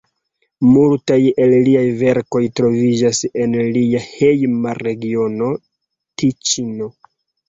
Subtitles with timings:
[0.67, 5.51] Multaj el liaj verkoj troviĝas en lia hejma regiono,
[6.23, 6.89] Tiĉino.